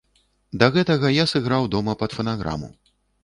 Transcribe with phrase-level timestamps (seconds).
[0.63, 2.73] Да гэтага я сыграў дома пад фанаграму.